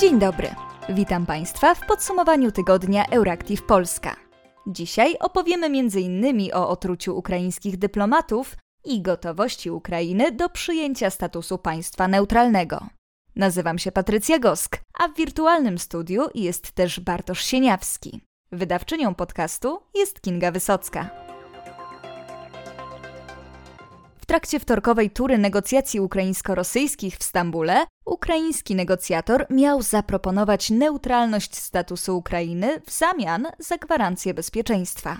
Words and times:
Dzień 0.00 0.18
dobry. 0.18 0.48
Witam 0.88 1.26
Państwa 1.26 1.74
w 1.74 1.86
podsumowaniu 1.86 2.52
tygodnia 2.52 3.06
Euractiv 3.06 3.62
Polska. 3.62 4.16
Dzisiaj 4.66 5.16
opowiemy 5.20 5.66
m.in. 5.66 6.50
o 6.54 6.68
otruciu 6.68 7.18
ukraińskich 7.18 7.76
dyplomatów 7.78 8.56
i 8.84 9.02
gotowości 9.02 9.70
Ukrainy 9.70 10.32
do 10.32 10.48
przyjęcia 10.48 11.10
statusu 11.10 11.58
państwa 11.58 12.08
neutralnego. 12.08 12.86
Nazywam 13.36 13.78
się 13.78 13.92
Patrycja 13.92 14.38
Gosk, 14.38 14.80
a 14.98 15.08
w 15.08 15.16
wirtualnym 15.16 15.78
studiu 15.78 16.22
jest 16.34 16.72
też 16.72 17.00
Bartosz 17.00 17.44
Sieniawski. 17.44 18.20
Wydawczynią 18.52 19.14
podcastu 19.14 19.78
jest 19.94 20.20
Kinga 20.20 20.50
Wysocka. 20.50 21.27
Trakcie 24.28 24.60
wtorkowej 24.60 25.10
tury 25.10 25.38
negocjacji 25.38 26.00
ukraińsko-rosyjskich 26.00 27.16
w 27.16 27.24
Stambule, 27.24 27.86
ukraiński 28.06 28.74
negocjator 28.74 29.46
miał 29.50 29.82
zaproponować 29.82 30.70
neutralność 30.70 31.56
statusu 31.56 32.18
Ukrainy 32.18 32.80
w 32.86 32.90
zamian 32.90 33.46
za 33.58 33.78
gwarancję 33.78 34.34
bezpieczeństwa. 34.34 35.16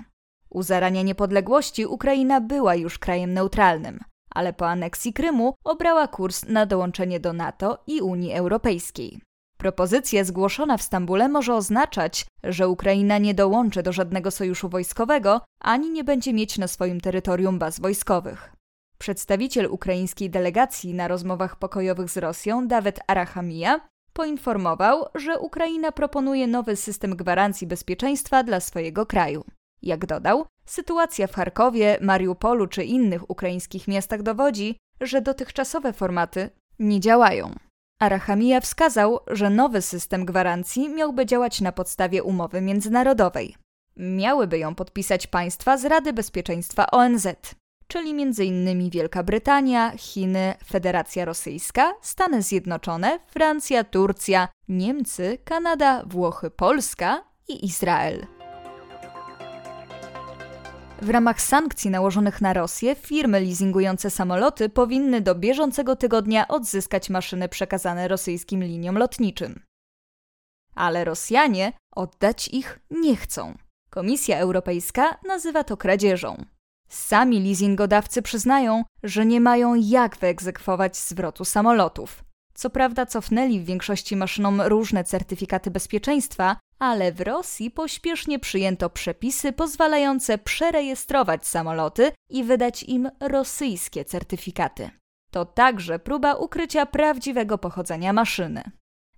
U 0.50 0.62
zarania 0.62 1.02
niepodległości 1.02 1.86
Ukraina 1.86 2.40
była 2.40 2.74
już 2.74 2.98
krajem 2.98 3.32
neutralnym, 3.32 3.98
ale 4.30 4.52
po 4.52 4.68
aneksji 4.68 5.12
Krymu 5.12 5.54
obrała 5.64 6.08
kurs 6.08 6.44
na 6.48 6.66
dołączenie 6.66 7.20
do 7.20 7.32
NATO 7.32 7.78
i 7.86 8.00
Unii 8.00 8.32
Europejskiej. 8.32 9.20
Propozycja 9.58 10.24
zgłoszona 10.24 10.76
w 10.76 10.82
Stambule 10.82 11.28
może 11.28 11.54
oznaczać, 11.54 12.26
że 12.44 12.68
Ukraina 12.68 13.18
nie 13.18 13.34
dołączy 13.34 13.82
do 13.82 13.92
żadnego 13.92 14.30
sojuszu 14.30 14.68
wojskowego 14.68 15.40
ani 15.60 15.90
nie 15.90 16.04
będzie 16.04 16.32
mieć 16.32 16.58
na 16.58 16.68
swoim 16.68 17.00
terytorium 17.00 17.58
baz 17.58 17.80
wojskowych. 17.80 18.57
Przedstawiciel 18.98 19.66
ukraińskiej 19.66 20.30
delegacji 20.30 20.94
na 20.94 21.08
rozmowach 21.08 21.56
pokojowych 21.56 22.10
z 22.10 22.16
Rosją, 22.16 22.68
Dawid 22.68 23.00
Arachamia, 23.06 23.80
poinformował, 24.12 25.06
że 25.14 25.38
Ukraina 25.38 25.92
proponuje 25.92 26.46
nowy 26.46 26.76
system 26.76 27.16
gwarancji 27.16 27.66
bezpieczeństwa 27.66 28.42
dla 28.42 28.60
swojego 28.60 29.06
kraju. 29.06 29.44
Jak 29.82 30.06
dodał, 30.06 30.46
sytuacja 30.66 31.26
w 31.26 31.34
Charkowie, 31.34 31.98
Mariupolu 32.00 32.66
czy 32.66 32.84
innych 32.84 33.30
ukraińskich 33.30 33.88
miastach 33.88 34.22
dowodzi, 34.22 34.76
że 35.00 35.22
dotychczasowe 35.22 35.92
formaty 35.92 36.50
nie 36.78 37.00
działają. 37.00 37.54
Arachamia 38.00 38.60
wskazał, 38.60 39.18
że 39.26 39.50
nowy 39.50 39.82
system 39.82 40.24
gwarancji 40.24 40.88
miałby 40.88 41.26
działać 41.26 41.60
na 41.60 41.72
podstawie 41.72 42.22
umowy 42.22 42.60
międzynarodowej. 42.60 43.56
Miałyby 43.96 44.58
ją 44.58 44.74
podpisać 44.74 45.26
państwa 45.26 45.76
z 45.76 45.84
Rady 45.84 46.12
Bezpieczeństwa 46.12 46.90
ONZ, 46.90 47.26
czyli 47.88 48.10
m.in. 48.10 48.90
Wielka 48.90 49.22
Brytania, 49.22 49.92
Chiny, 49.96 50.54
Federacja 50.64 51.24
Rosyjska, 51.24 51.94
Stany 52.02 52.42
Zjednoczone, 52.42 53.20
Francja, 53.26 53.84
Turcja, 53.84 54.48
Niemcy, 54.68 55.38
Kanada, 55.44 56.02
Włochy, 56.06 56.50
Polska 56.50 57.24
i 57.48 57.66
Izrael. 57.66 58.26
W 61.02 61.10
ramach 61.10 61.40
sankcji 61.40 61.90
nałożonych 61.90 62.40
na 62.40 62.52
Rosję, 62.52 62.94
firmy 62.94 63.40
leasingujące 63.40 64.10
samoloty 64.10 64.68
powinny 64.68 65.20
do 65.20 65.34
bieżącego 65.34 65.96
tygodnia 65.96 66.48
odzyskać 66.48 67.10
maszyny 67.10 67.48
przekazane 67.48 68.08
rosyjskim 68.08 68.64
liniom 68.64 68.98
lotniczym. 68.98 69.62
Ale 70.74 71.04
Rosjanie 71.04 71.72
oddać 71.94 72.48
ich 72.48 72.78
nie 72.90 73.16
chcą. 73.16 73.54
Komisja 73.90 74.38
Europejska 74.38 75.18
nazywa 75.26 75.64
to 75.64 75.76
kradzieżą. 75.76 76.44
Sami 76.88 77.40
leasingodawcy 77.40 78.22
przyznają, 78.22 78.84
że 79.02 79.26
nie 79.26 79.40
mają 79.40 79.74
jak 79.74 80.16
wyegzekwować 80.16 80.96
zwrotu 80.96 81.44
samolotów. 81.44 82.24
Co 82.54 82.70
prawda 82.70 83.06
cofnęli 83.06 83.60
w 83.60 83.64
większości 83.64 84.16
maszynom 84.16 84.60
różne 84.60 85.04
certyfikaty 85.04 85.70
bezpieczeństwa, 85.70 86.56
ale 86.78 87.12
w 87.12 87.20
Rosji 87.20 87.70
pośpiesznie 87.70 88.38
przyjęto 88.38 88.90
przepisy 88.90 89.52
pozwalające 89.52 90.38
przerejestrować 90.38 91.46
samoloty 91.46 92.12
i 92.30 92.44
wydać 92.44 92.82
im 92.82 93.10
rosyjskie 93.20 94.04
certyfikaty. 94.04 94.90
To 95.30 95.44
także 95.44 95.98
próba 95.98 96.34
ukrycia 96.34 96.86
prawdziwego 96.86 97.58
pochodzenia 97.58 98.12
maszyny. 98.12 98.62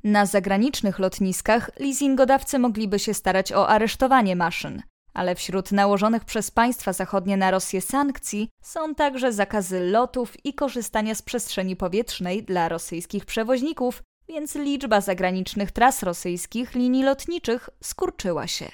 Na 0.04 0.26
zagranicznych 0.26 0.98
lotniskach 0.98 1.70
leasingodawcy 1.78 2.58
mogliby 2.58 2.98
się 2.98 3.14
starać 3.14 3.52
o 3.52 3.68
aresztowanie 3.68 4.36
maszyn, 4.36 4.82
ale 5.14 5.34
wśród 5.34 5.72
nałożonych 5.72 6.24
przez 6.24 6.50
państwa 6.50 6.92
zachodnie 6.92 7.36
na 7.36 7.50
Rosję 7.50 7.80
sankcji 7.80 8.48
są 8.62 8.94
także 8.94 9.32
zakazy 9.32 9.80
lotów 9.80 10.44
i 10.44 10.54
korzystania 10.54 11.14
z 11.14 11.22
przestrzeni 11.22 11.76
powietrznej 11.76 12.42
dla 12.42 12.68
rosyjskich 12.68 13.24
przewoźników, 13.24 14.02
więc 14.28 14.54
liczba 14.54 15.00
zagranicznych 15.00 15.72
tras 15.72 16.02
rosyjskich 16.02 16.74
linii 16.74 17.02
lotniczych 17.02 17.70
skurczyła 17.82 18.46
się. 18.46 18.66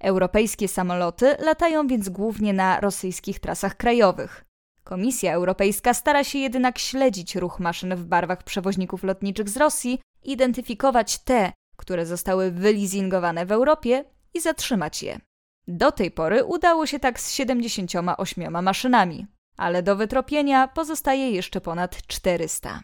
Europejskie 0.00 0.68
samoloty 0.68 1.36
latają 1.38 1.86
więc 1.86 2.08
głównie 2.08 2.52
na 2.52 2.80
rosyjskich 2.80 3.40
trasach 3.40 3.76
krajowych. 3.76 4.44
Komisja 4.84 5.32
Europejska 5.32 5.94
stara 5.94 6.24
się 6.24 6.38
jednak 6.38 6.78
śledzić 6.78 7.36
ruch 7.36 7.60
maszyn 7.60 7.96
w 7.96 8.04
barwach 8.04 8.42
przewoźników 8.42 9.04
lotniczych 9.04 9.48
z 9.48 9.56
Rosji, 9.56 10.00
identyfikować 10.24 11.18
te, 11.18 11.52
które 11.76 12.06
zostały 12.06 12.50
wyleasingowane 12.50 13.46
w 13.46 13.52
Europie 13.52 14.04
i 14.34 14.40
zatrzymać 14.40 15.02
je. 15.02 15.20
Do 15.68 15.92
tej 15.92 16.10
pory 16.10 16.44
udało 16.44 16.86
się 16.86 16.98
tak 16.98 17.20
z 17.20 17.32
78 17.32 18.62
maszynami, 18.62 19.26
ale 19.56 19.82
do 19.82 19.96
wytropienia 19.96 20.68
pozostaje 20.68 21.30
jeszcze 21.30 21.60
ponad 21.60 22.06
400. 22.06 22.82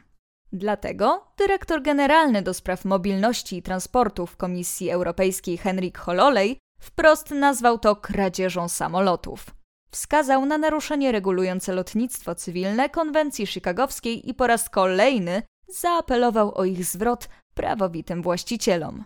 Dlatego 0.52 1.26
dyrektor 1.38 1.82
generalny 1.82 2.42
do 2.42 2.54
spraw 2.54 2.84
mobilności 2.84 3.56
i 3.56 3.62
transportu 3.62 4.26
w 4.26 4.36
Komisji 4.36 4.90
Europejskiej 4.90 5.58
Henrik 5.58 5.98
Hololej 5.98 6.58
wprost 6.80 7.30
nazwał 7.30 7.78
to 7.78 7.96
kradzieżą 7.96 8.68
samolotów. 8.68 9.46
Wskazał 9.90 10.46
na 10.46 10.58
naruszenie 10.58 11.12
regulujące 11.12 11.72
lotnictwo 11.72 12.34
cywilne 12.34 12.88
konwencji 12.88 13.46
chicagowskiej 13.46 14.30
i 14.30 14.34
po 14.34 14.46
raz 14.46 14.70
kolejny 14.70 15.42
zaapelował 15.68 16.54
o 16.54 16.64
ich 16.64 16.84
zwrot 16.84 17.28
prawowitym 17.54 18.22
właścicielom. 18.22 19.04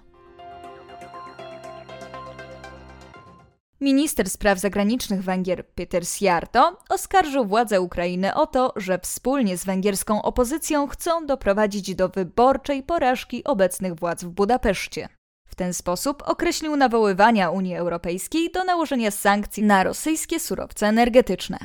Minister 3.80 4.30
spraw 4.30 4.58
zagranicznych 4.58 5.22
Węgier 5.22 5.66
Peter 5.66 6.06
Sjarto 6.06 6.78
oskarżył 6.88 7.44
władze 7.44 7.80
Ukrainy 7.80 8.34
o 8.34 8.46
to, 8.46 8.72
że 8.76 8.98
wspólnie 8.98 9.58
z 9.58 9.64
węgierską 9.64 10.22
opozycją 10.22 10.86
chcą 10.86 11.26
doprowadzić 11.26 11.94
do 11.94 12.08
wyborczej 12.08 12.82
porażki 12.82 13.44
obecnych 13.44 13.94
władz 13.94 14.24
w 14.24 14.28
Budapeszcie. 14.28 15.08
W 15.48 15.54
ten 15.54 15.74
sposób 15.74 16.22
określił 16.26 16.76
nawoływania 16.76 17.50
Unii 17.50 17.76
Europejskiej 17.76 18.50
do 18.50 18.64
nałożenia 18.64 19.10
sankcji 19.10 19.62
na 19.62 19.84
rosyjskie 19.84 20.40
surowce 20.40 20.86
energetyczne. 20.86 21.58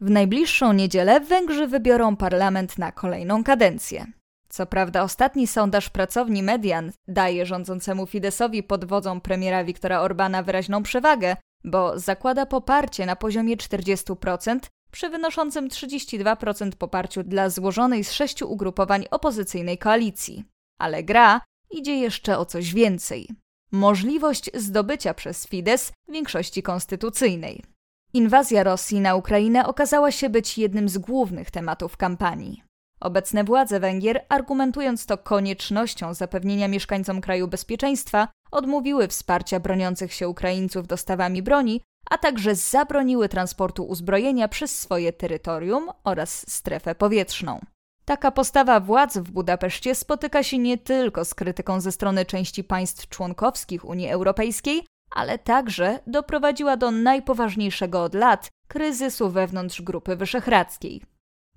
W 0.00 0.10
najbliższą 0.10 0.72
niedzielę 0.72 1.20
Węgrzy 1.20 1.66
wybiorą 1.66 2.16
parlament 2.16 2.78
na 2.78 2.92
kolejną 2.92 3.44
kadencję. 3.44 4.06
Co 4.54 4.66
prawda 4.66 5.02
ostatni 5.02 5.46
sondaż 5.46 5.90
pracowni 5.90 6.42
Median 6.42 6.92
daje 7.08 7.46
rządzącemu 7.46 8.06
Fidesowi 8.06 8.62
pod 8.62 8.84
wodzą 8.84 9.20
premiera 9.20 9.64
Viktora 9.64 10.00
Orbana 10.00 10.42
wyraźną 10.42 10.82
przewagę, 10.82 11.36
bo 11.64 11.98
zakłada 11.98 12.46
poparcie 12.46 13.06
na 13.06 13.16
poziomie 13.16 13.56
40% 13.56 14.58
przy 14.90 15.08
wynoszącym 15.08 15.68
32% 15.68 16.70
poparciu 16.70 17.22
dla 17.22 17.50
złożonej 17.50 18.04
z 18.04 18.12
sześciu 18.12 18.52
ugrupowań 18.52 19.06
opozycyjnej 19.10 19.78
koalicji. 19.78 20.44
Ale 20.78 21.02
gra 21.02 21.40
idzie 21.70 21.96
jeszcze 21.96 22.38
o 22.38 22.44
coś 22.44 22.74
więcej. 22.74 23.28
Możliwość 23.72 24.50
zdobycia 24.54 25.14
przez 25.14 25.46
Fidesz 25.46 25.90
większości 26.08 26.62
konstytucyjnej. 26.62 27.64
Inwazja 28.12 28.62
Rosji 28.62 29.00
na 29.00 29.14
Ukrainę 29.14 29.66
okazała 29.66 30.10
się 30.10 30.30
być 30.30 30.58
jednym 30.58 30.88
z 30.88 30.98
głównych 30.98 31.50
tematów 31.50 31.96
kampanii. 31.96 32.73
Obecne 33.00 33.44
władze 33.44 33.80
Węgier, 33.80 34.24
argumentując 34.28 35.06
to 35.06 35.18
koniecznością 35.18 36.14
zapewnienia 36.14 36.68
mieszkańcom 36.68 37.20
kraju 37.20 37.48
bezpieczeństwa, 37.48 38.28
odmówiły 38.50 39.08
wsparcia 39.08 39.60
broniących 39.60 40.12
się 40.12 40.28
Ukraińców 40.28 40.86
dostawami 40.86 41.42
broni, 41.42 41.80
a 42.10 42.18
także 42.18 42.54
zabroniły 42.54 43.28
transportu 43.28 43.84
uzbrojenia 43.84 44.48
przez 44.48 44.80
swoje 44.80 45.12
terytorium 45.12 45.90
oraz 46.04 46.50
strefę 46.50 46.94
powietrzną. 46.94 47.60
Taka 48.04 48.30
postawa 48.30 48.80
władz 48.80 49.18
w 49.18 49.30
Budapeszcie 49.30 49.94
spotyka 49.94 50.42
się 50.42 50.58
nie 50.58 50.78
tylko 50.78 51.24
z 51.24 51.34
krytyką 51.34 51.80
ze 51.80 51.92
strony 51.92 52.26
części 52.26 52.64
państw 52.64 53.08
członkowskich 53.08 53.84
Unii 53.84 54.08
Europejskiej, 54.08 54.86
ale 55.10 55.38
także 55.38 56.00
doprowadziła 56.06 56.76
do 56.76 56.90
najpoważniejszego 56.90 58.02
od 58.02 58.14
lat 58.14 58.48
kryzysu 58.68 59.30
wewnątrz 59.30 59.82
Grupy 59.82 60.16
Wyszehradzkiej. 60.16 61.13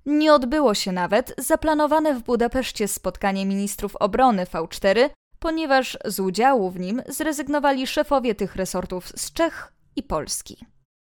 Nie 0.08 0.34
odbyło 0.34 0.74
się 0.74 0.92
nawet 0.92 1.34
zaplanowane 1.38 2.14
w 2.14 2.24
Budapeszcie 2.24 2.88
spotkanie 2.88 3.46
ministrów 3.46 3.96
obrony 3.96 4.46
V4, 4.46 5.10
ponieważ 5.40 5.98
z 6.06 6.20
udziału 6.20 6.72
w 6.72 6.80
nim 6.80 7.02
zrezygnowali 7.08 7.88
szefowie 7.88 8.36
tych 8.36 8.56
resortów 8.56 9.08
z 9.16 9.34
Czech 9.34 9.74
i 9.96 10.04
Polski. 10.04 10.66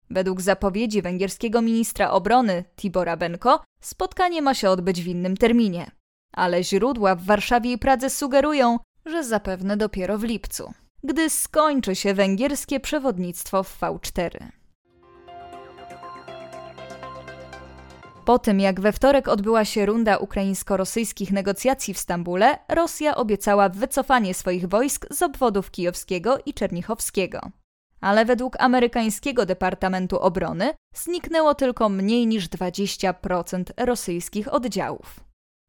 Według 0.10 0.42
zapowiedzi 0.42 1.02
węgierskiego 1.02 1.62
ministra 1.62 2.12
obrony 2.12 2.64
Tibora 2.76 3.18
Benko, 3.18 3.64
spotkanie 3.82 4.42
ma 4.42 4.54
się 4.54 4.70
odbyć 4.70 5.02
w 5.02 5.08
innym 5.08 5.38
terminie. 5.38 5.92
Ale 6.34 6.64
źródła 6.64 7.16
w 7.16 7.24
Warszawie 7.24 7.72
i 7.72 7.78
Pradze 7.78 8.10
sugerują, 8.10 8.80
że 9.06 9.24
zapewne 9.24 9.78
dopiero 9.78 10.18
w 10.18 10.24
lipcu, 10.24 10.74
gdy 11.04 11.30
skończy 11.30 11.96
się 11.96 12.14
węgierskie 12.14 12.80
przewodnictwo 12.80 13.64
w 13.64 13.80
V4. 13.80 14.57
Po 18.28 18.40
tym, 18.40 18.60
jak 18.60 18.82
we 18.82 18.92
wtorek 18.92 19.28
odbyła 19.28 19.66
się 19.66 19.86
runda 19.86 20.18
ukraińsko-rosyjskich 20.18 21.32
negocjacji 21.32 21.94
w 21.94 21.98
Stambule, 21.98 22.60
Rosja 22.68 23.16
obiecała 23.16 23.70
wycofanie 23.70 24.34
swoich 24.34 24.70
wojsk 24.70 25.06
z 25.12 25.22
obwodów 25.22 25.72
kijowskiego 25.72 26.38
i 26.46 26.54
czernichowskiego. 26.54 27.42
Ale 28.02 28.26
według 28.26 28.56
amerykańskiego 28.60 29.46
Departamentu 29.46 30.20
Obrony 30.20 30.74
zniknęło 30.96 31.56
tylko 31.56 31.90
mniej 31.90 32.28
niż 32.28 32.50
20% 32.50 33.64
rosyjskich 33.78 34.54
oddziałów. 34.54 35.20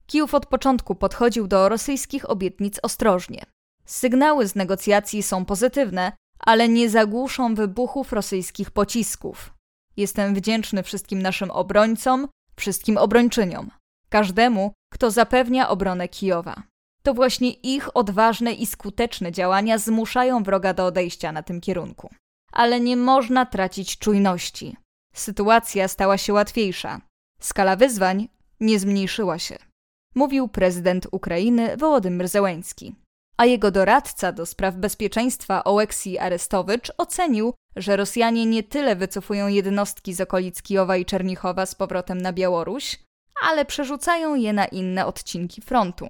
Kijów 0.07 0.35
od 0.35 0.47
początku 0.47 0.95
podchodził 0.95 1.47
do 1.47 1.69
rosyjskich 1.69 2.31
obietnic 2.31 2.79
ostrożnie. 2.83 3.43
Sygnały 3.85 4.49
z 4.49 4.55
negocjacji 4.55 5.23
są 5.23 5.45
pozytywne, 5.45 6.13
ale 6.39 6.69
nie 6.69 6.91
zagłuszą 6.91 7.55
wybuchów 7.55 8.13
rosyjskich 8.13 8.71
pocisków. 8.71 9.55
Jestem 9.97 10.35
wdzięczny 10.35 10.83
wszystkim 10.83 11.23
naszym 11.23 11.51
obrońcom, 11.51 12.29
wszystkim 12.59 12.97
obrończyniom, 12.97 13.71
każdemu, 14.09 14.73
kto 14.93 15.11
zapewnia 15.11 15.69
obronę 15.69 16.09
Kijowa. 16.09 16.63
To 17.03 17.15
właśnie 17.15 17.53
ich 17.53 17.97
odważne 17.97 18.53
i 18.53 18.67
skuteczne 18.67 19.33
działania 19.33 19.79
zmuszają 19.79 20.43
wroga 20.43 20.75
do 20.75 20.87
odejścia 20.87 21.33
na 21.33 21.43
tym 21.43 21.61
kierunku. 21.61 22.11
Ale 22.53 22.81
nie 22.81 22.97
można 22.97 23.47
tracić 23.47 23.99
czujności. 23.99 24.77
Sytuacja 25.15 25.89
stała 25.89 26.19
się 26.19 26.33
łatwiejsza. 26.33 27.01
Skala 27.41 27.77
wyzwań 27.77 28.29
nie 28.61 28.79
zmniejszyła 28.79 29.39
się. 29.39 29.59
Mówił 30.15 30.49
prezydent 30.49 31.07
Ukrainy 31.13 31.77
Wołodymyr 31.77 32.29
Zełęński. 32.29 32.95
A 33.39 33.45
jego 33.45 33.71
doradca 33.71 34.33
do 34.33 34.47
spraw 34.47 34.75
bezpieczeństwa 34.75 35.65
Oleksij 35.65 36.19
Arestowicz 36.19 36.93
ocenił, 36.99 37.55
że 37.77 37.97
Rosjanie 37.97 38.47
nie 38.47 38.63
tyle 38.63 38.97
wycofują 38.97 39.49
jednostki 39.49 40.15
z 40.15 40.21
okolic 40.21 40.63
Kijowa 40.63 40.97
i 40.97 41.05
Czernichowa 41.05 41.67
z 41.67 41.75
powrotem 41.75 42.21
na 42.21 42.33
Białoruś, 42.33 42.99
ale 43.43 43.65
przerzucają 43.65 44.35
je 44.35 44.53
na 44.53 44.67
inne 44.67 45.07
odcinki 45.07 45.63
frontu, 45.63 46.09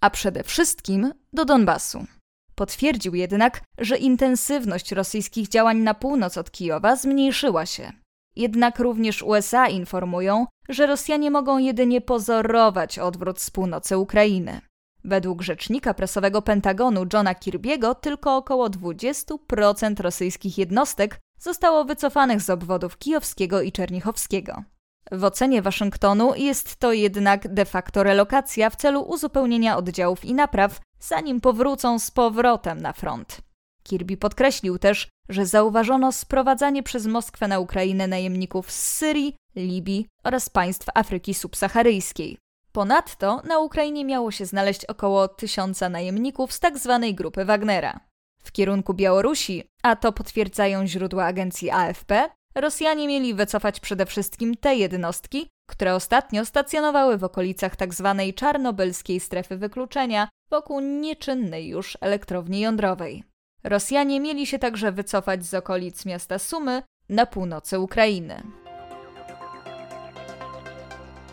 a 0.00 0.10
przede 0.10 0.42
wszystkim 0.42 1.12
do 1.32 1.44
Donbasu. 1.44 2.06
Potwierdził 2.54 3.14
jednak, 3.14 3.60
że 3.78 3.96
intensywność 3.96 4.92
rosyjskich 4.92 5.48
działań 5.48 5.78
na 5.78 5.94
północ 5.94 6.38
od 6.38 6.50
Kijowa 6.50 6.96
zmniejszyła 6.96 7.66
się. 7.66 7.92
Jednak 8.36 8.78
również 8.78 9.22
USA 9.22 9.68
informują, 9.68 10.46
że 10.68 10.86
Rosjanie 10.86 11.30
mogą 11.30 11.58
jedynie 11.58 12.00
pozorować 12.00 12.98
odwrót 12.98 13.40
z 13.40 13.50
północy 13.50 13.98
Ukrainy. 13.98 14.60
Według 15.04 15.42
rzecznika 15.42 15.94
prasowego 15.94 16.42
Pentagonu 16.42 17.06
Johna 17.12 17.34
Kirby'ego 17.34 17.94
tylko 17.94 18.36
około 18.36 18.68
20% 18.68 20.00
rosyjskich 20.00 20.58
jednostek 20.58 21.18
zostało 21.38 21.84
wycofanych 21.84 22.42
z 22.42 22.50
obwodów 22.50 22.98
kijowskiego 22.98 23.62
i 23.62 23.72
czernichowskiego. 23.72 24.64
W 25.12 25.24
ocenie 25.24 25.62
Waszyngtonu 25.62 26.34
jest 26.36 26.76
to 26.76 26.92
jednak 26.92 27.54
de 27.54 27.64
facto 27.64 28.02
relokacja 28.02 28.70
w 28.70 28.76
celu 28.76 29.02
uzupełnienia 29.02 29.76
oddziałów 29.76 30.24
i 30.24 30.34
napraw, 30.34 30.80
zanim 31.00 31.40
powrócą 31.40 31.98
z 31.98 32.10
powrotem 32.10 32.80
na 32.80 32.92
front. 32.92 33.40
Kirby 33.82 34.16
podkreślił 34.16 34.78
też, 34.78 35.08
że 35.28 35.46
zauważono 35.46 36.12
sprowadzanie 36.12 36.82
przez 36.82 37.06
Moskwę 37.06 37.48
na 37.48 37.58
Ukrainę 37.58 38.06
najemników 38.06 38.70
z 38.70 38.96
Syrii, 38.96 39.36
Libii 39.56 40.06
oraz 40.24 40.48
państw 40.48 40.86
Afryki 40.94 41.34
subsaharyjskiej. 41.34 42.38
Ponadto 42.72 43.42
na 43.44 43.58
Ukrainie 43.58 44.04
miało 44.04 44.30
się 44.30 44.46
znaleźć 44.46 44.84
około 44.84 45.28
tysiąca 45.28 45.88
najemników 45.88 46.52
z 46.52 46.60
tzw. 46.60 46.98
Tak 47.02 47.14
grupy 47.14 47.44
Wagnera. 47.44 48.00
W 48.42 48.52
kierunku 48.52 48.94
Białorusi, 48.94 49.64
a 49.82 49.96
to 49.96 50.12
potwierdzają 50.12 50.86
źródła 50.86 51.24
agencji 51.24 51.70
AFP, 51.70 52.28
Rosjanie 52.54 53.08
mieli 53.08 53.34
wycofać 53.34 53.80
przede 53.80 54.06
wszystkim 54.06 54.56
te 54.56 54.76
jednostki, 54.76 55.48
które 55.68 55.94
ostatnio 55.94 56.44
stacjonowały 56.44 57.18
w 57.18 57.24
okolicach 57.24 57.76
tzw. 57.76 58.14
Tak 58.18 58.34
czarnobylskiej 58.34 59.20
strefy 59.20 59.56
wykluczenia 59.56 60.28
wokół 60.50 60.80
nieczynnej 60.80 61.68
już 61.68 61.98
elektrowni 62.00 62.60
jądrowej. 62.60 63.24
Rosjanie 63.64 64.20
mieli 64.20 64.46
się 64.46 64.58
także 64.58 64.92
wycofać 64.92 65.46
z 65.46 65.54
okolic 65.54 66.06
miasta 66.06 66.38
Sumy 66.38 66.82
na 67.08 67.26
północy 67.26 67.78
Ukrainy. 67.78 68.42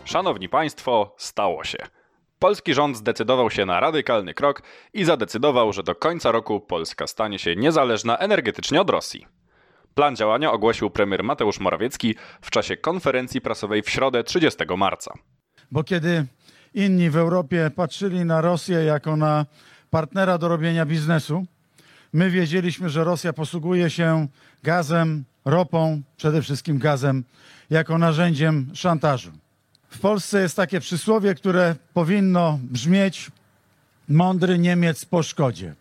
Szanowni 0.08 0.48
Państwo, 0.48 1.14
stało 1.18 1.64
się. 1.64 1.78
Polski 2.38 2.74
rząd 2.74 2.96
zdecydował 2.96 3.50
się 3.50 3.66
na 3.66 3.80
radykalny 3.80 4.34
krok 4.34 4.62
i 4.94 5.04
zadecydował, 5.04 5.72
że 5.72 5.82
do 5.82 5.94
końca 5.94 6.32
roku 6.32 6.60
Polska 6.60 7.06
stanie 7.06 7.38
się 7.38 7.56
niezależna 7.56 8.18
energetycznie 8.18 8.80
od 8.80 8.90
Rosji. 8.90 9.26
Plan 9.94 10.16
działania 10.16 10.52
ogłosił 10.52 10.90
premier 10.90 11.24
Mateusz 11.24 11.60
Morawiecki 11.60 12.14
w 12.40 12.50
czasie 12.50 12.76
konferencji 12.76 13.40
prasowej 13.40 13.82
w 13.82 13.90
środę 13.90 14.24
30 14.24 14.58
marca. 14.76 15.14
Bo 15.70 15.84
kiedy 15.84 16.26
inni 16.74 17.10
w 17.10 17.16
Europie 17.16 17.70
patrzyli 17.76 18.24
na 18.24 18.40
Rosję 18.40 18.78
jako 18.78 19.16
na 19.16 19.46
partnera 19.90 20.38
do 20.38 20.48
robienia 20.48 20.86
biznesu, 20.86 21.44
my 22.12 22.30
wiedzieliśmy, 22.30 22.88
że 22.88 23.04
Rosja 23.04 23.32
posługuje 23.32 23.90
się 23.90 24.26
gazem, 24.62 25.24
ropą, 25.44 26.02
przede 26.16 26.42
wszystkim 26.42 26.78
gazem, 26.78 27.24
jako 27.70 27.98
narzędziem 27.98 28.70
szantażu. 28.74 29.32
W 29.88 29.98
Polsce 30.00 30.40
jest 30.40 30.56
takie 30.56 30.80
przysłowie, 30.80 31.34
które 31.34 31.74
powinno 31.94 32.58
brzmieć: 32.62 33.30
mądry 34.08 34.58
Niemiec 34.58 35.04
po 35.04 35.22
szkodzie. 35.22 35.74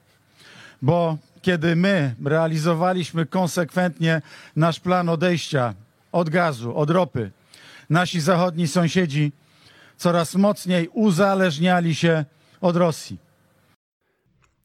Bo 0.81 1.18
kiedy 1.42 1.75
my 1.75 2.15
realizowaliśmy 2.25 3.25
konsekwentnie 3.25 4.21
nasz 4.56 4.80
plan 4.80 5.09
odejścia 5.09 5.74
od 6.12 6.30
gazu, 6.30 6.77
od 6.77 6.89
ropy, 6.89 7.31
nasi 7.89 8.19
zachodni 8.19 8.68
sąsiedzi 8.68 9.31
coraz 9.98 10.36
mocniej 10.36 10.89
uzależniali 10.94 11.95
się 11.95 12.25
od 12.62 12.75
Rosji. 12.75 13.18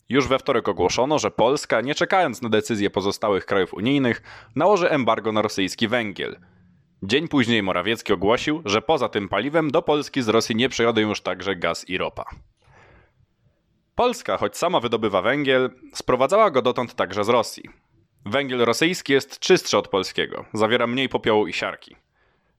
Już 0.08 0.28
we 0.28 0.38
wtorek 0.38 0.68
ogłoszono, 0.68 1.18
że 1.18 1.30
Polska, 1.30 1.80
nie 1.80 1.94
czekając 1.94 2.42
na 2.42 2.48
decyzję 2.48 2.90
pozostałych 2.90 3.46
krajów 3.46 3.74
unijnych, 3.74 4.22
nałoży 4.54 4.90
embargo 4.90 5.32
na 5.32 5.42
rosyjski 5.42 5.88
węgiel– 5.88 6.36
Dzień 7.04 7.28
później 7.28 7.62
Morawiecki 7.62 8.12
ogłosił, 8.12 8.62
że 8.64 8.82
poza 8.82 9.08
tym 9.08 9.28
paliwem 9.28 9.70
do 9.70 9.82
Polski 9.82 10.22
z 10.22 10.28
Rosji 10.28 10.56
nie 10.56 10.68
przyjadą 10.68 11.00
już 11.00 11.20
także 11.20 11.56
gaz 11.56 11.88
i 11.88 11.98
ropa. 11.98 12.24
Polska, 13.94 14.36
choć 14.36 14.56
sama 14.56 14.80
wydobywa 14.80 15.22
węgiel, 15.22 15.70
sprowadzała 15.94 16.50
go 16.50 16.62
dotąd 16.62 16.94
także 16.94 17.24
z 17.24 17.28
Rosji. 17.28 17.64
Węgiel 18.26 18.58
rosyjski 18.58 19.12
jest 19.12 19.38
czystszy 19.38 19.78
od 19.78 19.88
polskiego, 19.88 20.44
zawiera 20.52 20.86
mniej 20.86 21.08
popiołu 21.08 21.46
i 21.46 21.52
siarki. 21.52 21.96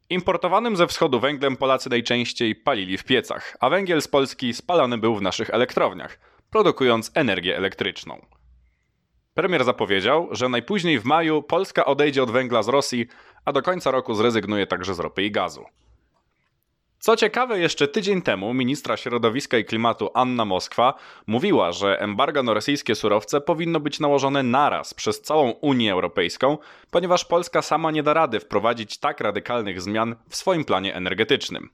Importowanym 0.09 0.75
ze 0.75 0.87
wschodu 0.87 1.19
węglem 1.19 1.57
Polacy 1.57 1.89
najczęściej 1.89 2.55
palili 2.55 2.97
w 2.97 3.03
piecach, 3.03 3.57
a 3.59 3.69
węgiel 3.69 4.01
z 4.01 4.07
Polski 4.07 4.53
spalany 4.53 4.97
był 4.97 5.15
w 5.15 5.21
naszych 5.21 5.49
elektrowniach, 5.49 6.19
produkując 6.49 7.11
energię 7.15 7.57
elektryczną. 7.57 8.25
Premier 9.33 9.63
zapowiedział, 9.63 10.27
że 10.31 10.49
najpóźniej 10.49 10.99
w 10.99 11.05
maju 11.05 11.43
Polska 11.43 11.85
odejdzie 11.85 12.23
od 12.23 12.31
węgla 12.31 12.63
z 12.63 12.67
Rosji, 12.67 13.07
a 13.45 13.51
do 13.51 13.61
końca 13.61 13.91
roku 13.91 14.13
zrezygnuje 14.13 14.67
także 14.67 14.93
z 14.93 14.99
ropy 14.99 15.23
i 15.23 15.31
gazu. 15.31 15.65
Co 16.99 17.15
ciekawe, 17.15 17.59
jeszcze 17.59 17.87
tydzień 17.87 18.21
temu 18.21 18.53
ministra 18.53 18.97
środowiska 18.97 19.57
i 19.57 19.65
klimatu 19.65 20.09
Anna 20.13 20.45
Moskwa 20.45 20.93
mówiła, 21.27 21.71
że 21.71 21.99
embargo 21.99 22.43
na 22.43 22.53
rosyjskie 22.53 22.95
surowce 22.95 23.41
powinno 23.41 23.79
być 23.79 23.99
nałożone 23.99 24.43
naraz 24.43 24.93
przez 24.93 25.21
całą 25.21 25.51
Unię 25.51 25.93
Europejską, 25.93 26.57
ponieważ 26.91 27.25
Polska 27.25 27.61
sama 27.61 27.91
nie 27.91 28.03
da 28.03 28.13
rady 28.13 28.39
wprowadzić 28.39 28.97
tak 28.97 29.21
radykalnych 29.21 29.81
zmian 29.81 30.15
w 30.29 30.35
swoim 30.35 30.65
planie 30.65 30.95
energetycznym. 30.95 31.69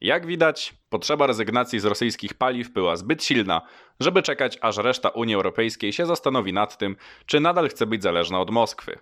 Jak 0.00 0.26
widać, 0.26 0.74
potrzeba 0.88 1.26
rezygnacji 1.26 1.80
z 1.80 1.84
rosyjskich 1.84 2.34
paliw 2.34 2.70
była 2.70 2.96
zbyt 2.96 3.24
silna, 3.24 3.62
żeby 4.00 4.22
czekać, 4.22 4.58
aż 4.60 4.76
reszta 4.76 5.08
Unii 5.08 5.34
Europejskiej 5.34 5.92
się 5.92 6.06
zastanowi 6.06 6.52
nad 6.52 6.78
tym, 6.78 6.96
czy 7.26 7.40
nadal 7.40 7.68
chce 7.68 7.86
być 7.86 8.02
zależna 8.02 8.40
od 8.40 8.50
Moskwy. 8.50 8.98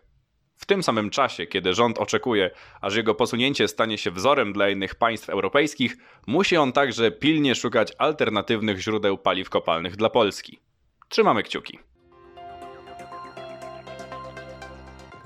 W 0.56 0.66
tym 0.66 0.82
samym 0.82 1.10
czasie, 1.10 1.46
kiedy 1.46 1.74
rząd 1.74 1.98
oczekuje, 1.98 2.50
aż 2.80 2.96
jego 2.96 3.14
posunięcie 3.14 3.68
stanie 3.68 3.98
się 3.98 4.10
wzorem 4.10 4.52
dla 4.52 4.68
innych 4.68 4.94
państw 4.94 5.30
europejskich, 5.30 5.96
musi 6.26 6.56
on 6.56 6.72
także 6.72 7.10
pilnie 7.10 7.54
szukać 7.54 7.92
alternatywnych 7.98 8.78
źródeł 8.80 9.18
paliw 9.18 9.50
kopalnych 9.50 9.96
dla 9.96 10.10
Polski. 10.10 10.60
Trzymamy 11.08 11.42
kciuki. 11.42 11.78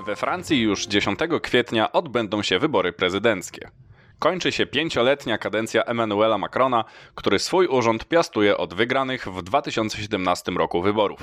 We 0.07 0.17
Francji 0.17 0.61
już 0.61 0.87
10 0.87 1.19
kwietnia 1.43 1.93
odbędą 1.93 2.43
się 2.43 2.59
wybory 2.59 2.93
prezydenckie. 2.93 3.71
Kończy 4.19 4.53
się 4.53 4.67
pięcioletnia 4.67 5.39
kadencja 5.39 5.83
Emmanuela 5.85 6.39
Macrona, 6.39 6.85
który 7.15 7.39
swój 7.39 7.67
urząd 7.67 8.05
piastuje 8.05 8.57
od 8.57 8.75
wygranych 8.75 9.29
w 9.29 9.43
2017 9.43 10.53
roku 10.53 10.83
wyborów. 10.83 11.21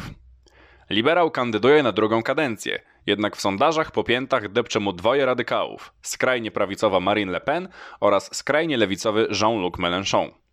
Liberał 0.89 1.31
kandyduje 1.31 1.83
na 1.83 1.91
drugą 1.91 2.23
kadencję, 2.23 2.81
jednak 3.05 3.35
w 3.35 3.41
sondażach 3.41 3.91
po 3.91 4.03
piętach 4.03 4.51
depcze 4.51 4.79
mu 4.79 4.93
dwoje 4.93 5.25
radykałów: 5.25 5.93
skrajnie 6.01 6.51
prawicowa 6.51 6.99
Marine 6.99 7.31
Le 7.31 7.41
Pen 7.41 7.69
oraz 7.99 8.35
skrajnie 8.35 8.77
lewicowy 8.77 9.27
Jean-Luc 9.41 9.73
Mélenchon. 9.77 10.44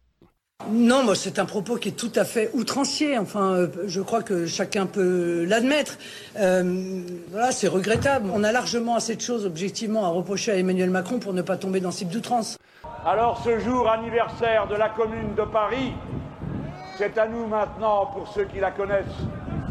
Non, 0.71 1.03
moi 1.03 1.15
c'est 1.15 1.39
un 1.39 1.45
propos 1.45 1.77
qui 1.77 1.89
est 1.89 1.93
tout 1.93 2.13
à 2.15 2.25
fait 2.25 2.51
outrancier. 2.55 3.19
Enfin, 3.19 3.53
euh, 3.53 3.69
je 3.87 4.01
crois 4.01 4.23
que 4.23 4.47
chacun 4.47 4.87
peut 4.87 5.45
l'admettre. 5.45 5.99
Euh, 6.39 7.03
voilà, 7.31 7.53
c'est 7.53 7.69
regrettable. 7.69 8.31
On 8.33 8.45
a 8.45 8.53
largement 8.53 8.95
assez 8.95 9.17
de 9.17 9.21
choses 9.21 9.45
objectivement 9.45 10.05
à 10.05 10.09
reprocher 10.09 10.53
à 10.53 10.57
Emmanuel 10.57 10.91
Macron 10.91 11.19
pour 11.19 11.33
ne 11.33 11.43
pas 11.43 11.57
tomber 11.57 11.81
dans 11.81 11.91
ce 11.91 11.99
type 11.99 12.11
d'outrance. 12.11 12.59
Alors 13.05 13.43
ce 13.45 13.59
jour 13.59 13.91
anniversaire 13.91 14.69
de 14.69 14.77
la 14.77 14.89
Commune 14.91 15.35
de 15.35 15.43
Paris, 15.43 15.93
c'est 16.97 17.19
à 17.19 17.27
nous 17.27 17.47
maintenant, 17.47 18.07
pour 18.07 18.29
ceux 18.33 18.45
qui 18.45 18.61
la 18.61 18.71
connaissent, 18.71 19.05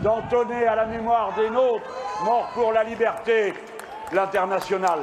d'entonner 0.04 0.66
à 0.68 0.76
la 0.76 0.86
mémoire 0.86 1.34
des 1.38 1.50
nôtres, 1.50 1.90
morts 2.26 2.50
pour 2.54 2.74
la 2.74 2.84
liberté, 2.84 3.54
l'international. 4.12 5.00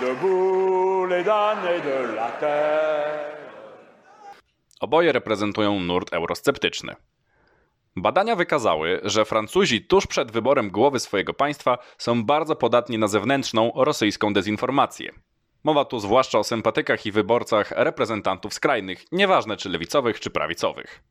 Debout 0.00 1.06
les 1.10 1.24
damnés 1.24 1.82
de 1.82 2.14
la 2.14 2.30
terre. 2.30 3.36
Oboje 4.80 5.12
reprezentują 5.12 5.80
nurt 5.80 6.12
eurosceptyczny. 6.12 6.96
Badania 7.96 8.36
wykazały, 8.36 9.00
że 9.04 9.24
Francuzi 9.24 9.84
tuż 9.84 10.06
przed 10.06 10.32
wyborem 10.32 10.70
głowy 10.70 11.00
swojego 11.00 11.34
państwa 11.34 11.78
są 11.98 12.24
bardzo 12.24 12.56
podatni 12.56 12.98
na 12.98 13.08
zewnętrzną 13.08 13.72
rosyjską 13.74 14.32
dezinformację. 14.32 15.12
Mowa 15.64 15.84
tu 15.84 16.00
zwłaszcza 16.00 16.38
o 16.38 16.44
sympatykach 16.44 17.06
i 17.06 17.12
wyborcach 17.12 17.70
reprezentantów 17.76 18.54
skrajnych, 18.54 19.04
nieważne 19.12 19.56
czy 19.56 19.68
lewicowych, 19.68 20.20
czy 20.20 20.30
prawicowych. 20.30 21.02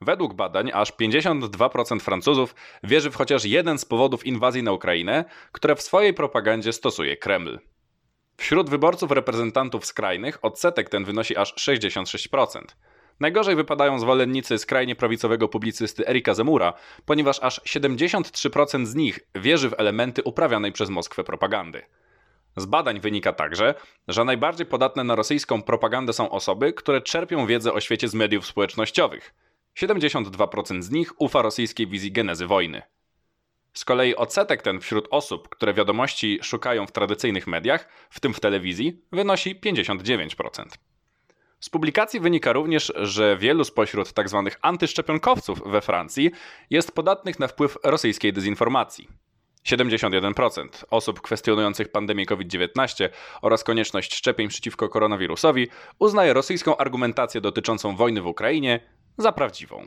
Według 0.00 0.34
badań 0.34 0.70
aż 0.74 0.92
52% 0.92 2.00
Francuzów 2.00 2.54
wierzy 2.82 3.10
w 3.10 3.16
chociaż 3.16 3.44
jeden 3.44 3.78
z 3.78 3.84
powodów 3.84 4.26
inwazji 4.26 4.62
na 4.62 4.72
Ukrainę, 4.72 5.24
które 5.52 5.76
w 5.76 5.82
swojej 5.82 6.14
propagandzie 6.14 6.72
stosuje 6.72 7.16
Kreml. 7.16 7.60
Wśród 8.40 8.70
wyborców 8.70 9.10
reprezentantów 9.10 9.86
skrajnych 9.86 10.44
odsetek 10.44 10.88
ten 10.88 11.04
wynosi 11.04 11.36
aż 11.36 11.54
66%. 11.54 12.60
Najgorzej 13.20 13.56
wypadają 13.56 13.98
zwolennicy 13.98 14.58
skrajnie 14.58 14.96
prawicowego 14.96 15.48
publicysty 15.48 16.08
Erika 16.08 16.34
Zemura, 16.34 16.72
ponieważ 17.04 17.40
aż 17.42 17.60
73% 17.60 18.86
z 18.86 18.94
nich 18.94 19.20
wierzy 19.34 19.70
w 19.70 19.74
elementy 19.80 20.22
uprawianej 20.22 20.72
przez 20.72 20.90
Moskwę 20.90 21.24
propagandy. 21.24 21.82
Z 22.56 22.66
badań 22.66 23.00
wynika 23.00 23.32
także, 23.32 23.74
że 24.08 24.24
najbardziej 24.24 24.66
podatne 24.66 25.04
na 25.04 25.14
rosyjską 25.14 25.62
propagandę 25.62 26.12
są 26.12 26.30
osoby, 26.30 26.72
które 26.72 27.00
czerpią 27.00 27.46
wiedzę 27.46 27.72
o 27.72 27.80
świecie 27.80 28.08
z 28.08 28.14
mediów 28.14 28.46
społecznościowych. 28.46 29.34
72% 29.78 30.82
z 30.82 30.90
nich 30.90 31.20
ufa 31.20 31.42
rosyjskiej 31.42 31.86
wizji 31.86 32.12
genezy 32.12 32.46
wojny. 32.46 32.82
Z 33.74 33.84
kolei 33.84 34.16
odsetek 34.16 34.62
ten 34.62 34.80
wśród 34.80 35.08
osób, 35.10 35.48
które 35.48 35.74
wiadomości 35.74 36.38
szukają 36.42 36.86
w 36.86 36.92
tradycyjnych 36.92 37.46
mediach, 37.46 37.88
w 38.10 38.20
tym 38.20 38.34
w 38.34 38.40
telewizji, 38.40 39.02
wynosi 39.12 39.60
59%. 39.60 40.64
Z 41.60 41.68
publikacji 41.68 42.20
wynika 42.20 42.52
również, 42.52 42.92
że 42.96 43.36
wielu 43.36 43.64
spośród 43.64 44.12
tzw. 44.12 44.42
Tak 44.44 44.58
antyszczepionkowców 44.62 45.62
we 45.66 45.80
Francji 45.80 46.30
jest 46.70 46.92
podatnych 46.92 47.38
na 47.38 47.48
wpływ 47.48 47.78
rosyjskiej 47.84 48.32
dezinformacji. 48.32 49.08
71% 49.66 50.84
osób 50.90 51.20
kwestionujących 51.20 51.88
pandemię 51.88 52.26
COVID-19 52.26 53.08
oraz 53.42 53.64
konieczność 53.64 54.14
szczepień 54.14 54.48
przeciwko 54.48 54.88
koronawirusowi 54.88 55.68
uznaje 55.98 56.32
rosyjską 56.32 56.76
argumentację 56.76 57.40
dotyczącą 57.40 57.96
wojny 57.96 58.22
w 58.22 58.26
Ukrainie 58.26 58.80
za 59.18 59.32
prawdziwą. 59.32 59.86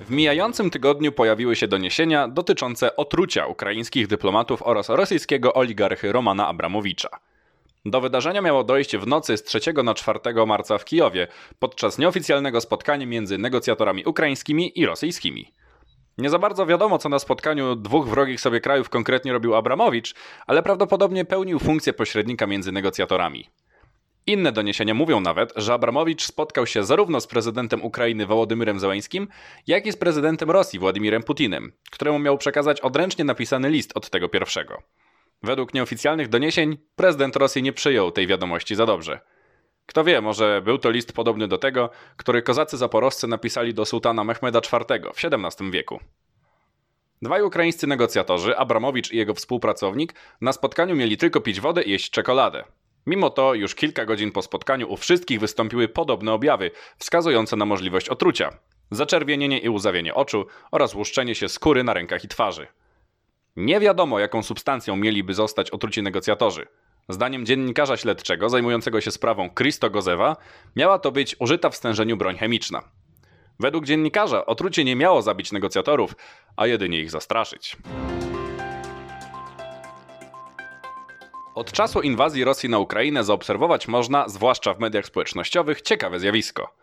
W 0.00 0.10
mijającym 0.10 0.70
tygodniu 0.70 1.12
pojawiły 1.12 1.56
się 1.56 1.68
doniesienia 1.68 2.28
dotyczące 2.28 2.96
otrucia 2.96 3.46
ukraińskich 3.46 4.06
dyplomatów 4.06 4.62
oraz 4.62 4.88
rosyjskiego 4.88 5.54
oligarchy 5.54 6.12
Romana 6.12 6.48
Abramowicza. 6.48 7.08
Do 7.84 8.00
wydarzenia 8.00 8.40
miało 8.40 8.64
dojść 8.64 8.96
w 8.96 9.06
nocy 9.06 9.36
z 9.36 9.42
3 9.42 9.60
na 9.84 9.94
4 9.94 10.20
marca 10.46 10.78
w 10.78 10.84
Kijowie, 10.84 11.28
podczas 11.58 11.98
nieoficjalnego 11.98 12.60
spotkania 12.60 13.06
między 13.06 13.38
negocjatorami 13.38 14.04
ukraińskimi 14.04 14.78
i 14.78 14.86
rosyjskimi. 14.86 15.52
Nie 16.18 16.30
za 16.30 16.38
bardzo 16.38 16.66
wiadomo, 16.66 16.98
co 16.98 17.08
na 17.08 17.18
spotkaniu 17.18 17.76
dwóch 17.76 18.08
wrogich 18.08 18.40
sobie 18.40 18.60
krajów 18.60 18.88
konkretnie 18.88 19.32
robił 19.32 19.54
Abramowicz, 19.54 20.14
ale 20.46 20.62
prawdopodobnie 20.62 21.24
pełnił 21.24 21.58
funkcję 21.58 21.92
pośrednika 21.92 22.46
między 22.46 22.72
negocjatorami. 22.72 23.48
Inne 24.28 24.52
doniesienia 24.52 24.94
mówią 24.94 25.20
nawet, 25.20 25.52
że 25.56 25.74
Abramowicz 25.74 26.22
spotkał 26.22 26.66
się 26.66 26.84
zarówno 26.84 27.20
z 27.20 27.26
prezydentem 27.26 27.84
Ukrainy 27.84 28.26
Wołodymyrem 28.26 28.80
Zełańskim, 28.80 29.28
jak 29.66 29.86
i 29.86 29.92
z 29.92 29.96
prezydentem 29.96 30.50
Rosji 30.50 30.78
Władimirem 30.78 31.22
Putinem, 31.22 31.72
któremu 31.90 32.18
miał 32.18 32.38
przekazać 32.38 32.80
odręcznie 32.80 33.24
napisany 33.24 33.70
list 33.70 33.92
od 33.94 34.10
tego 34.10 34.28
pierwszego. 34.28 34.82
Według 35.42 35.74
nieoficjalnych 35.74 36.28
doniesień 36.28 36.76
prezydent 36.96 37.36
Rosji 37.36 37.62
nie 37.62 37.72
przyjął 37.72 38.10
tej 38.10 38.26
wiadomości 38.26 38.74
za 38.74 38.86
dobrze. 38.86 39.20
Kto 39.86 40.04
wie, 40.04 40.20
może 40.20 40.62
był 40.64 40.78
to 40.78 40.90
list 40.90 41.12
podobny 41.12 41.48
do 41.48 41.58
tego, 41.58 41.90
który 42.16 42.42
kozacy 42.42 42.76
zaporowscy 42.76 43.26
napisali 43.26 43.74
do 43.74 43.84
sułtana 43.84 44.24
Mehmeda 44.24 44.58
IV 44.58 45.00
w 45.14 45.24
XVII 45.24 45.70
wieku. 45.70 46.00
Dwaj 47.22 47.42
ukraińscy 47.42 47.86
negocjatorzy, 47.86 48.56
Abramowicz 48.56 49.12
i 49.12 49.16
jego 49.16 49.34
współpracownik, 49.34 50.14
na 50.40 50.52
spotkaniu 50.52 50.96
mieli 50.96 51.16
tylko 51.16 51.40
pić 51.40 51.60
wodę 51.60 51.82
i 51.82 51.90
jeść 51.90 52.10
czekoladę. 52.10 52.64
Mimo 53.06 53.30
to 53.30 53.54
już 53.54 53.74
kilka 53.74 54.04
godzin 54.04 54.32
po 54.32 54.42
spotkaniu 54.42 54.92
u 54.92 54.96
wszystkich 54.96 55.40
wystąpiły 55.40 55.88
podobne 55.88 56.32
objawy, 56.32 56.70
wskazujące 56.98 57.56
na 57.56 57.64
możliwość 57.64 58.08
otrucia. 58.08 58.58
Zaczerwienienie 58.90 59.58
i 59.58 59.68
łzawienie 59.68 60.14
oczu 60.14 60.46
oraz 60.70 60.94
łuszczenie 60.94 61.34
się 61.34 61.48
skóry 61.48 61.84
na 61.84 61.94
rękach 61.94 62.24
i 62.24 62.28
twarzy. 62.28 62.66
Nie 63.56 63.80
wiadomo, 63.80 64.18
jaką 64.18 64.42
substancją 64.42 64.96
mieliby 64.96 65.34
zostać 65.34 65.70
otruci 65.70 66.02
negocjatorzy. 66.02 66.66
Zdaniem 67.08 67.46
dziennikarza 67.46 67.96
śledczego 67.96 68.48
zajmującego 68.48 69.00
się 69.00 69.10
sprawą 69.10 69.50
Christo 69.58 69.90
Gozewa, 69.90 70.36
miała 70.76 70.98
to 70.98 71.12
być 71.12 71.36
użyta 71.38 71.70
w 71.70 71.76
stężeniu 71.76 72.16
broń 72.16 72.36
chemiczna. 72.36 72.82
Według 73.60 73.84
dziennikarza 73.84 74.46
otrucie 74.46 74.84
nie 74.84 74.96
miało 74.96 75.22
zabić 75.22 75.52
negocjatorów, 75.52 76.14
a 76.56 76.66
jedynie 76.66 77.00
ich 77.00 77.10
zastraszyć. 77.10 77.76
Od 81.56 81.72
czasu 81.72 82.00
inwazji 82.00 82.44
Rosji 82.44 82.68
na 82.68 82.78
Ukrainę 82.78 83.24
zaobserwować 83.24 83.88
można, 83.88 84.28
zwłaszcza 84.28 84.74
w 84.74 84.78
mediach 84.78 85.06
społecznościowych, 85.06 85.82
ciekawe 85.82 86.20
zjawisko. 86.20 86.74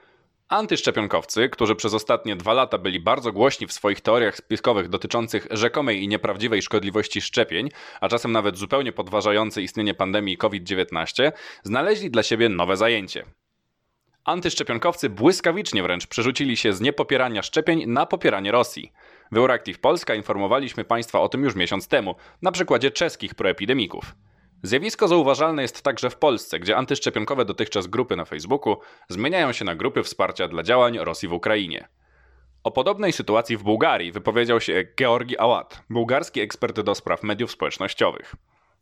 Antyszczepionkowcy, 0.49 1.49
którzy 1.49 1.75
przez 1.75 1.93
ostatnie 1.93 2.35
dwa 2.35 2.53
lata 2.53 2.77
byli 2.77 2.99
bardzo 2.99 3.31
głośni 3.31 3.67
w 3.67 3.73
swoich 3.73 4.01
teoriach 4.01 4.37
spiskowych 4.37 4.89
dotyczących 4.89 5.47
rzekomej 5.51 6.03
i 6.03 6.07
nieprawdziwej 6.07 6.61
szkodliwości 6.61 7.21
szczepień, 7.21 7.69
a 8.01 8.09
czasem 8.09 8.31
nawet 8.31 8.57
zupełnie 8.57 8.91
podważający 8.91 9.61
istnienie 9.61 9.93
pandemii 9.93 10.37
COVID-19, 10.37 11.31
znaleźli 11.63 12.11
dla 12.11 12.23
siebie 12.23 12.49
nowe 12.49 12.77
zajęcie. 12.77 13.25
Antyszczepionkowcy 14.25 15.09
błyskawicznie 15.09 15.83
wręcz 15.83 16.07
przerzucili 16.07 16.57
się 16.57 16.73
z 16.73 16.81
niepopierania 16.81 17.43
szczepień 17.43 17.85
na 17.87 18.05
popieranie 18.05 18.51
Rosji. 18.51 18.91
W 19.31 19.37
Euractiv 19.37 19.79
Polska 19.79 20.15
informowaliśmy 20.15 20.83
Państwa 20.83 21.19
o 21.19 21.29
tym 21.29 21.43
już 21.43 21.55
miesiąc 21.55 21.87
temu, 21.87 22.15
na 22.41 22.51
przykładzie 22.51 22.91
czeskich 22.91 23.35
proepidemików. 23.35 24.15
Zjawisko 24.65 25.07
zauważalne 25.07 25.61
jest 25.61 25.81
także 25.81 26.09
w 26.09 26.15
Polsce, 26.15 26.59
gdzie 26.59 26.77
antyszczepionkowe 26.77 27.45
dotychczas 27.45 27.87
grupy 27.87 28.15
na 28.15 28.25
Facebooku 28.25 28.77
zmieniają 29.09 29.51
się 29.51 29.65
na 29.65 29.75
grupy 29.75 30.03
wsparcia 30.03 30.47
dla 30.47 30.63
działań 30.63 30.97
Rosji 30.97 31.27
w 31.27 31.33
Ukrainie. 31.33 31.87
O 32.63 32.71
podobnej 32.71 33.13
sytuacji 33.13 33.57
w 33.57 33.63
Bułgarii 33.63 34.11
wypowiedział 34.11 34.61
się 34.61 34.83
Georgi 34.99 35.37
Awad, 35.37 35.83
bułgarski 35.89 36.41
ekspert 36.41 36.79
do 36.79 36.95
spraw 36.95 37.23
mediów 37.23 37.51
społecznościowych, 37.51 38.35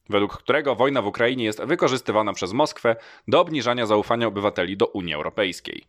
według 0.10 0.38
którego 0.38 0.76
wojna 0.76 1.02
w 1.02 1.08
Ukrainie 1.08 1.44
jest 1.44 1.64
wykorzystywana 1.64 2.34
przez 2.34 2.54
Moskwę 2.54 2.96
do 3.28 3.42
obniżania 3.42 3.86
zaufania 3.86 4.28
obywateli 4.28 4.78
do 4.78 4.88
Unii 4.88 5.14
Europejskiej. 5.14 5.84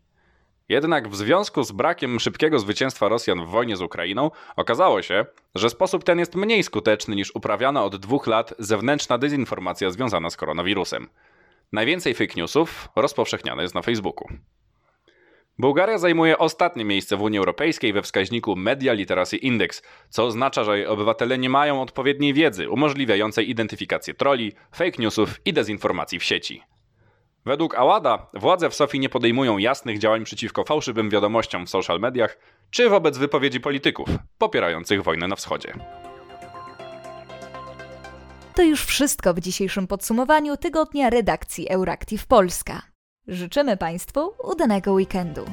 Jednak 0.69 1.09
w 1.09 1.17
związku 1.17 1.63
z 1.63 1.73
brakiem 1.73 2.21
szybkiego 2.21 2.59
zwycięstwa 2.59 3.09
Rosjan 3.09 3.47
w 3.47 3.49
wojnie 3.49 3.77
z 3.77 3.83
Ukrainą 3.83 4.31
okazało 4.57 5.03
się, 5.03 5.27
że 5.55 5.71
sposób 5.71 6.05
ten 6.05 6.19
jest 6.19 6.35
mniej 6.35 6.63
skuteczny 6.63 7.17
niż 7.17 7.35
uprawiana 7.35 7.85
od 7.85 7.97
dwóch 7.97 8.27
lat 8.27 8.55
zewnętrzna 8.59 9.19
dezinformacja 9.19 9.91
związana 9.91 10.31
z 10.31 10.37
koronawirusem. 10.37 11.09
Najwięcej 11.73 12.15
fake 12.15 12.35
newsów 12.37 12.89
rozpowszechniane 12.97 13.63
jest 13.63 13.75
na 13.75 13.83
Facebooku. 13.83 14.29
Bułgaria 15.59 15.99
zajmuje 15.99 16.39
ostatnie 16.39 16.85
miejsce 16.85 17.17
w 17.17 17.23
Unii 17.23 17.39
Europejskiej 17.39 17.93
we 17.93 18.03
wskaźniku 18.03 18.57
Media 18.57 18.93
Literacy 18.93 19.37
Index, 19.37 19.83
co 20.09 20.25
oznacza, 20.25 20.65
że 20.65 20.79
jej 20.79 20.87
obywatele 20.87 21.39
nie 21.39 21.51
mają 21.51 21.83
odpowiedniej 21.83 22.35
wiedzy 22.35 22.71
umożliwiającej 22.71 23.51
identyfikację 23.51 24.15
troli, 24.15 24.53
fake 24.75 25.03
newsów 25.03 25.41
i 25.45 25.53
dezinformacji 25.53 26.19
w 26.19 26.25
sieci. 26.25 26.63
Według 27.45 27.75
Awada 27.75 28.27
władze 28.35 28.71
w 28.71 28.75
Sofii 28.75 29.01
nie 29.01 29.09
podejmują 29.09 29.59
jasnych 29.59 29.99
działań 29.99 30.25
przeciwko 30.25 30.65
fałszywym 30.65 31.11
wiadomościom 31.11 31.67
w 31.67 31.71
social 31.71 32.01
mediach 32.01 32.39
czy 32.71 32.89
wobec 32.89 33.19
wypowiedzi 33.19 33.61
polityków 33.61 34.09
popierających 34.39 35.03
wojnę 35.03 35.29
na 35.29 35.37
wschodzie. 35.37 35.75
To 38.55 38.63
już 38.63 38.85
wszystko 38.85 39.35
w 39.35 39.41
dzisiejszym 39.41 39.87
podsumowaniu 39.87 40.57
tygodnia 40.57 41.11
redakcji 41.11 41.69
Euractiv 41.69 42.27
Polska. 42.27 42.83
Życzymy 43.27 43.77
Państwu 43.77 44.35
udanego 44.45 44.93
weekendu. 44.93 45.45